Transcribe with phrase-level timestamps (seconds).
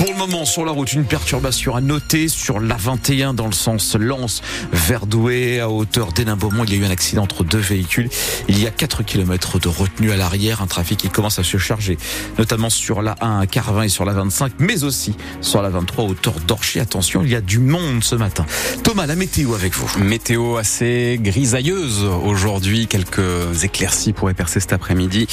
[0.00, 4.40] moment sur la route, une perturbation à noter sur l'A21 dans le sens Lens
[4.72, 6.64] vers Douai à hauteur d'Hénin-Beaumont.
[6.64, 8.08] Il y a eu un accident entre deux véhicules.
[8.48, 11.58] Il y a 4 km de retenue à l'arrière, un trafic qui commence à se
[11.58, 11.98] charger,
[12.38, 16.04] notamment sur la 1 à Carvin et sur la 25, mais aussi sur la 23
[16.04, 16.80] hauteur d'Orchy.
[16.80, 18.46] Attention, il y a du monde ce matin.
[18.82, 19.90] Thomas, la météo avec vous.
[19.98, 22.86] Météo assez grisailleuse aujourd'hui.
[22.86, 25.26] Quelques éclaircies pourraient percer cet après-midi,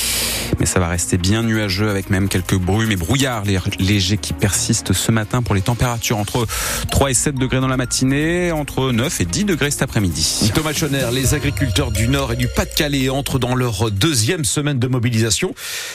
[0.60, 3.44] mais ça va rester bien nuageux avec même quelques brumes et brouillards
[3.80, 6.46] légers qui persistent ce matin pour les températures entre
[6.90, 10.52] 3 et 7 degrés dans la matinée, entre 9 et 10 degrés cet après-midi.
[10.54, 14.88] Thomas Schoner, les agriculteurs du Nord et du Pas-de-Calais entrent dans leur deuxième semaine de
[14.88, 15.54] mobilisation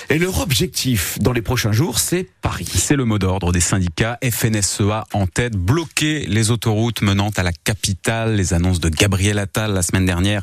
[0.09, 2.69] et leur objectif dans les prochains jours, c'est Paris.
[2.73, 7.53] C'est le mot d'ordre des syndicats FNSEA en tête, bloquer les autoroutes menant à la
[7.53, 8.37] capitale.
[8.37, 10.43] Les annonces de Gabriel Attal la semaine dernière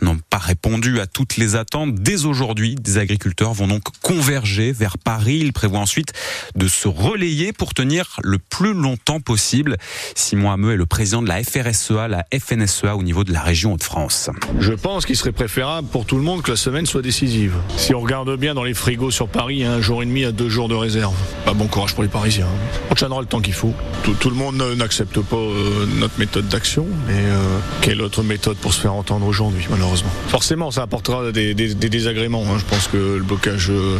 [0.00, 1.94] n'ont pas répondu à toutes les attentes.
[1.94, 5.38] Dès aujourd'hui, des agriculteurs vont donc converger vers Paris.
[5.40, 6.12] Ils prévoient ensuite
[6.54, 9.76] de se relayer pour tenir le plus longtemps possible.
[10.14, 13.74] Simon Hameux est le président de la FRSEA, la FNSEA au niveau de la région
[13.74, 14.30] Hauts-de-France.
[14.60, 17.54] Je pense qu'il serait préférable pour tout le monde que la semaine soit décisive.
[17.76, 20.48] Si on regarde bien dans les frigos sur Paris, un jour et demi à deux
[20.48, 21.14] jours de réserve.
[21.44, 22.46] Pas bon courage pour les Parisiens.
[22.90, 23.74] On tiendra le temps qu'il faut.
[24.04, 28.72] Tout, le monde n'accepte pas euh, notre méthode d'action, mais euh, quelle autre méthode pour
[28.72, 30.10] se faire entendre aujourd'hui, malheureusement?
[30.28, 32.44] Forcément, ça apportera des, désagréments.
[32.44, 32.58] Hein.
[32.58, 33.98] Je pense que le blocage euh,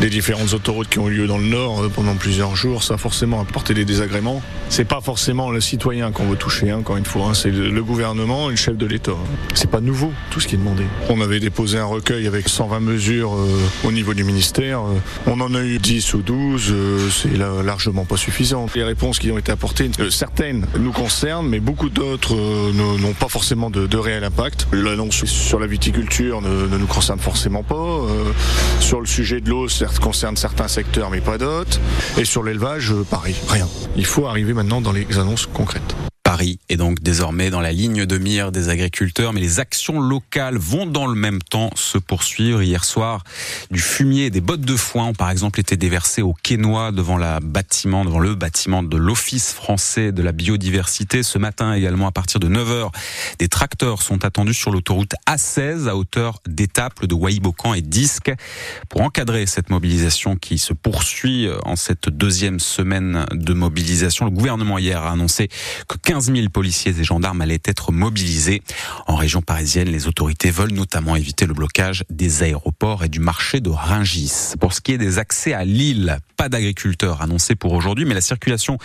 [0.00, 3.40] des différentes autoroutes qui ont eu lieu dans le Nord pendant plusieurs jours, ça forcément
[3.40, 4.42] apporter des désagréments.
[4.68, 7.28] C'est pas forcément le citoyen qu'on veut toucher, hein, encore une fois.
[7.30, 7.34] Hein.
[7.34, 9.12] c'est le gouvernement et le chef de l'État.
[9.54, 10.84] C'est pas nouveau tout ce qui est demandé.
[11.08, 13.46] On avait déposé un recueil avec 120 mesures euh,
[13.84, 14.80] au niveau du ministère.
[14.80, 16.66] Euh, on en a eu 10 ou 12.
[16.70, 18.66] Euh, c'est largement pas suffisant.
[18.74, 22.34] Les réponses qui ont été apportées, certaines nous concernent, mais beaucoup d'autres
[22.72, 24.68] n'ont pas forcément de, réel impact.
[24.72, 28.02] L'annonce sur la viticulture ne, nous concerne forcément pas.
[28.80, 31.80] sur le sujet de l'eau, ça concerne certains secteurs, mais pas d'autres.
[32.16, 33.68] Et sur l'élevage, Paris, rien.
[33.96, 35.94] Il faut arriver maintenant dans les annonces concrètes.
[36.28, 40.58] Paris est donc désormais dans la ligne de mire des agriculteurs, mais les actions locales
[40.58, 42.60] vont dans le même temps se poursuivre.
[42.60, 43.24] Hier soir,
[43.70, 47.16] du fumier et des bottes de foin ont par exemple été déversées au Quénois devant
[47.16, 51.22] la bâtiment, devant le bâtiment de l'Office français de la biodiversité.
[51.22, 52.90] Ce matin également, à partir de 9h,
[53.38, 58.30] des tracteurs sont attendus sur l'autoroute A16 à hauteur d'étaples de Waïbocan et Disque
[58.90, 64.26] pour encadrer cette mobilisation qui se poursuit en cette deuxième semaine de mobilisation.
[64.26, 65.48] Le gouvernement hier a annoncé
[65.88, 68.60] que 15 15 000 policiers et gendarmes allaient être mobilisés.
[69.06, 73.60] En région parisienne, les autorités veulent notamment éviter le blocage des aéroports et du marché
[73.60, 74.54] de Ringis.
[74.58, 78.20] Pour ce qui est des accès à Lille, pas d'agriculteurs annoncés pour aujourd'hui, mais la
[78.20, 78.78] circulation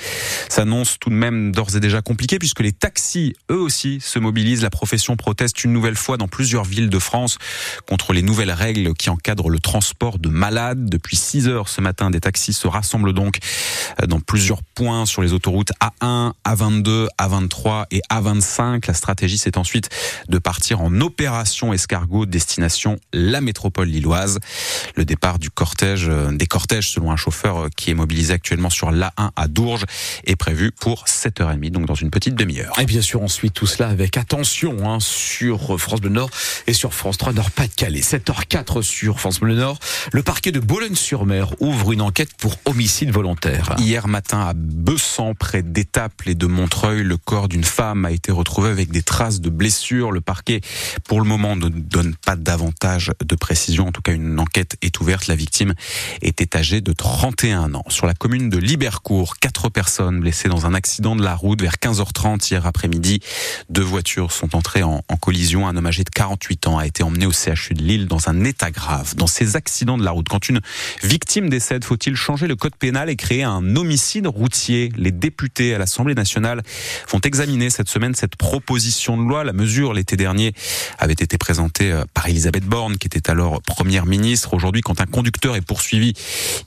[0.48, 4.62] s'annonce tout de même d'ores et déjà compliquée puisque les taxis, eux aussi, se mobilisent.
[4.62, 7.40] La profession proteste une nouvelle fois dans plusieurs villes de France
[7.88, 10.88] contre les nouvelles règles qui encadrent le transport de malades.
[10.88, 13.40] Depuis 6 heures ce matin, des taxis se rassemblent donc
[14.08, 18.88] dans plusieurs points sur les autoroutes A1, A22, a23 et A25.
[18.88, 19.90] La stratégie, c'est ensuite
[20.30, 24.40] de partir en opération escargot destination la métropole lilloise.
[24.96, 28.70] Le départ du cortège, euh, des cortèges, selon un chauffeur euh, qui est mobilisé actuellement
[28.70, 29.86] sur l'A1 à Dourges,
[30.26, 32.74] est prévu pour 7h30, donc dans une petite demi-heure.
[32.80, 36.30] Et bien sûr, on suit tout cela avec attention hein, sur France Bleu Nord
[36.68, 38.02] et sur France 3 Nord-Pas-de-Calais.
[38.02, 39.80] 7h04 sur France Bleu Nord.
[40.12, 43.76] Le parquet de Boulogne-sur-Mer ouvre une enquête pour homicide volontaire.
[43.78, 48.32] Hier matin à Bessan, près d'Étaples et de Montreuil, le corps d'une femme a été
[48.32, 50.12] retrouvé avec des traces de blessures.
[50.12, 50.62] Le parquet,
[51.04, 53.90] pour le moment, ne donne pas davantage de précision.
[53.90, 55.28] En tout cas, une enquête est ouverte.
[55.28, 55.76] La victime
[56.24, 57.84] était âgée de 31 ans.
[57.90, 61.76] Sur la commune de Libercourt, quatre personnes blessées dans un accident de la route vers
[61.76, 63.20] 15h30 hier après-midi.
[63.70, 65.68] Deux voitures sont entrées en, en collision.
[65.68, 68.44] Un homme âgé de 48 ans a été emmené au CHU de Lille dans un
[68.44, 69.14] état grave.
[69.18, 70.62] Dans ces accidents de la route, quand une
[71.04, 74.92] victime décède, faut-il changer le code pénal et créer un homicide routier?
[74.98, 76.64] Les députés à l'Assemblée nationale
[77.10, 79.44] vont examiner cette semaine cette proposition de loi.
[79.44, 80.54] La mesure, l'été dernier,
[81.00, 84.54] avait été présentée euh, par Elisabeth Borne, qui était alors première ministre.
[84.54, 86.14] Aujourd'hui, quand un conducteur est poursuivi,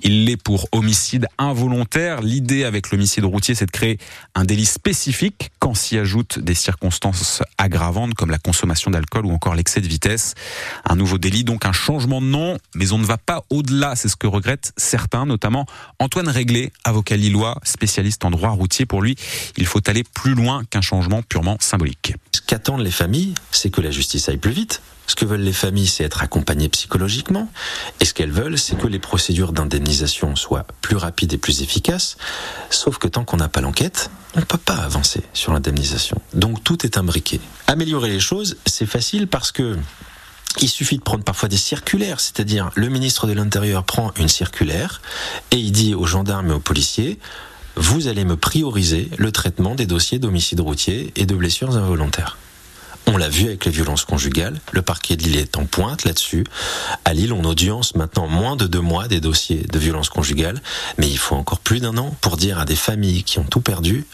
[0.02, 2.22] il l'est pour homicide involontaire.
[2.22, 3.98] L'idée avec l'homicide routier, c'est de créer
[4.34, 9.54] un délit spécifique quand s'y ajoutent des circonstances aggravantes comme la consommation d'alcool ou encore
[9.54, 10.34] l'excès de vitesse.
[10.84, 13.94] Un nouveau délit, donc un changement de nom, mais on ne va pas au-delà.
[13.96, 15.66] C'est ce que regrettent certains, notamment
[15.98, 18.86] Antoine Réglé, avocat lillois, spécialiste en droit routier.
[18.86, 19.16] Pour lui,
[19.56, 22.14] il faut aller plus loin qu'un changement purement symbolique.
[22.32, 24.82] Ce qu'attendent les familles, c'est que la justice aille plus vite.
[25.06, 27.48] Ce que veulent les familles, c'est être accompagnées psychologiquement.
[28.00, 32.16] Et ce qu'elles veulent, c'est que les procédures d'indemnisation soient plus rapides et plus efficaces.
[32.70, 36.20] Sauf que tant qu'on n'a pas l'enquête, on ne peut pas avancer sur l'indemnisation.
[36.34, 37.40] Donc tout est imbriqué.
[37.68, 39.76] Améliorer les choses, c'est facile parce que
[40.60, 45.02] il suffit de prendre parfois des circulaires, c'est-à-dire le ministre de l'Intérieur prend une circulaire
[45.50, 47.18] et il dit aux gendarmes et aux policiers
[47.76, 52.38] vous allez me prioriser le traitement des dossiers d'homicide routier et de blessures involontaires.
[53.08, 54.60] On l'a vu avec les violences conjugales.
[54.72, 56.44] Le parquet de Lille est en pointe là-dessus.
[57.04, 60.60] À Lille, on audience maintenant moins de deux mois des dossiers de violences conjugales.
[60.98, 63.60] Mais il faut encore plus d'un an pour dire à des familles qui ont tout
[63.60, 64.06] perdu,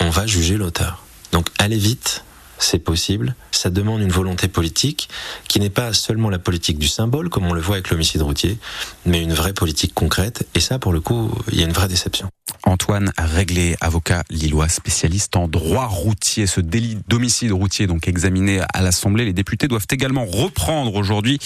[0.00, 1.04] on va juger l'auteur.
[1.32, 2.24] Donc allez vite,
[2.58, 3.34] c'est possible.
[3.50, 5.08] Ça demande une volonté politique
[5.48, 8.58] qui n'est pas seulement la politique du symbole, comme on le voit avec l'homicide routier,
[9.04, 10.46] mais une vraie politique concrète.
[10.54, 12.28] Et ça, pour le coup, il y a une vraie déception.
[12.62, 16.46] Antoine Réglé, avocat lillois spécialiste en droit routier.
[16.46, 21.38] Ce délit d'homicide routier donc examiné à l'Assemblée, les députés doivent également reprendre aujourd'hui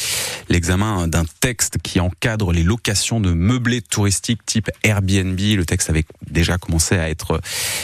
[0.49, 5.39] l'examen d'un texte qui encadre les locations de meublés touristiques type Airbnb.
[5.39, 7.41] Le texte avait déjà commencé à être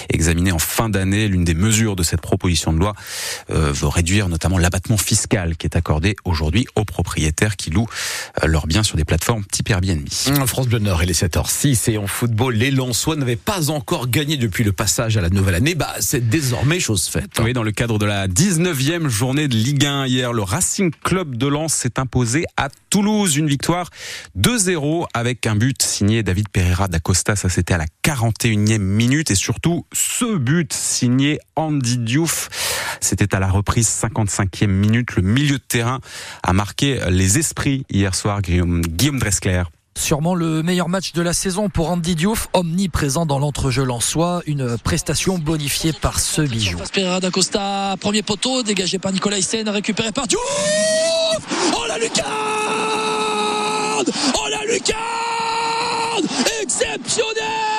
[0.08, 1.28] examiné en fin d'année.
[1.28, 2.94] L'une des mesures de cette proposition de loi
[3.50, 7.88] euh, veut réduire notamment l'abattement fiscal qui est accordé aujourd'hui aux propriétaires qui louent
[8.42, 10.08] euh, leurs biens sur des plateformes type Airbnb.
[10.46, 12.70] France Bleu Nord, il est 7h06 et en football, les
[13.14, 15.76] N'avaient pas encore gagné depuis le passage à la nouvelle année.
[15.76, 17.30] Bah, c'est désormais chose faite.
[17.40, 21.36] Oui, dans le cadre de la 19e journée de Ligue 1 hier, le Racing Club
[21.36, 23.36] de Lens s'est imposé à Toulouse.
[23.36, 23.90] Une victoire
[24.36, 27.36] 2-0 avec un but signé David Pereira d'Acosta.
[27.36, 32.48] Ça, c'était à la 41e minute et surtout ce but signé Andy Diouf.
[33.00, 35.14] C'était à la reprise 55e minute.
[35.14, 36.00] Le milieu de terrain
[36.42, 39.62] a marqué les esprits hier soir, Guillaume, Guillaume Dressler.
[39.96, 44.76] Sûrement le meilleur match de la saison pour Andy Diouf, omniprésent dans l'entrejeu soi, Une
[44.76, 46.78] prestation bonifiée par ce bijou.
[46.92, 50.40] Pereira d'Acosta, premier poteau, dégagé par Nicolas Hyssen, récupéré par Diouf.
[51.74, 52.26] Oh la lucarne!
[54.34, 56.26] Oh la lucarne!
[56.62, 57.75] Exceptionnel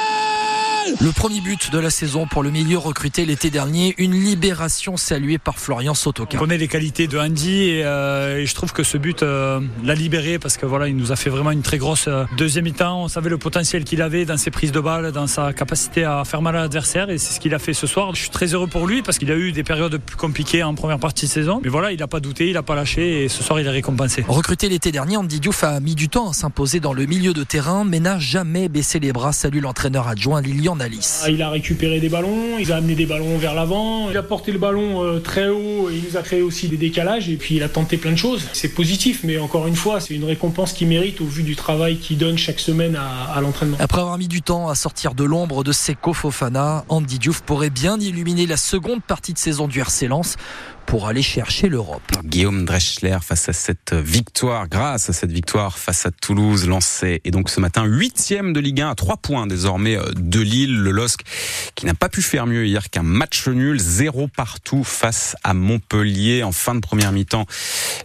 [1.02, 5.38] le premier but de la saison pour le milieu recruté l'été dernier, une libération saluée
[5.38, 6.38] par Florian Sotoka.
[6.38, 9.96] On connaît les qualités de Andy et, euh, je trouve que ce but euh, l'a
[9.96, 13.04] libéré parce que voilà, il nous a fait vraiment une très grosse euh, deuxième mi-temps.
[13.04, 16.24] On savait le potentiel qu'il avait dans ses prises de balles, dans sa capacité à
[16.26, 18.16] faire mal à l'adversaire et c'est ce qu'il a fait ce soir.
[18.16, 20.74] Je suis très heureux pour lui parce qu'il a eu des périodes plus compliquées en
[20.76, 21.60] première partie de saison.
[21.64, 23.72] Mais voilà, il n'a pas douté, il n'a pas lâché et ce soir il est
[23.72, 24.24] récompensé.
[24.28, 27.44] Recruté l'été dernier, Andy Diouf a mis du temps à s'imposer dans le milieu de
[27.44, 29.34] terrain mais n'a jamais baissé les bras.
[29.34, 33.38] Salue l'entraîneur adjoint Lilian ah, il a récupéré des ballons, il a amené des ballons
[33.38, 36.42] vers l'avant, il a porté le ballon euh, très haut et il nous a créé
[36.42, 38.48] aussi des décalages et puis il a tenté plein de choses.
[38.54, 41.98] C'est positif, mais encore une fois, c'est une récompense qu'il mérite au vu du travail
[41.98, 43.78] qu'il donne chaque semaine à, l'entraînement.
[43.80, 47.70] Après avoir mis du temps à sortir de l'ombre de Seko Fofana, Andy Diouf pourrait
[47.70, 50.36] bien illuminer la seconde partie de saison du RC Lens
[50.88, 52.02] pour aller chercher l'Europe.
[52.24, 57.32] Guillaume Dreschler face à cette victoire, grâce à cette victoire face à Toulouse, lancé et
[57.32, 60.92] donc ce matin huitième de Ligue 1 à trois points désormais euh, de Lille, le
[60.92, 61.20] LOSC
[61.76, 66.44] qui n'a pas pu faire mieux hier qu'un match nul, zéro partout face à Montpellier
[66.44, 67.46] en fin de première mi-temps.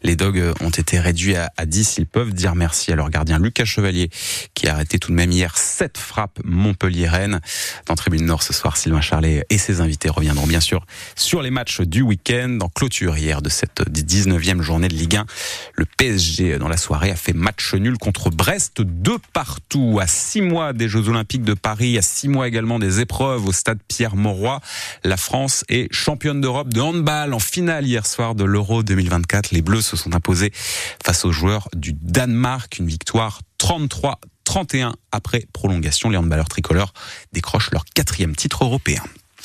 [0.02, 3.38] Les Dogs euh, ont été réduits à, 10, ils peuvent dire merci à leur gardien
[3.38, 4.10] Lucas Chevalier
[4.54, 7.40] qui a arrêté tout de même hier sept frappes Montpellier-Rennes.
[7.86, 11.50] Dans Tribune Nord ce soir, Sylvain Charlet et ses invités reviendront bien sûr sur les
[11.50, 15.26] matchs du week-end clôture hier de cette 19e journée de Ligue 1.
[15.74, 20.42] Le PSG dans la soirée a fait match nul contre Brest de partout à six
[20.42, 24.60] mois des Jeux Olympiques de Paris, à six mois également des épreuves au stade Pierre-Mauroy.
[25.04, 29.50] La France est championne d'Europe de handball en finale hier soir de l'Euro 2024.
[29.50, 30.52] Les Bleus se sont imposés
[31.04, 32.78] face aux joueurs du Danemark.
[32.78, 36.10] Une victoire 33 31 après prolongation.
[36.10, 36.92] Les handballeurs tricolores
[37.32, 39.02] décrochent leur quatrième titre européen.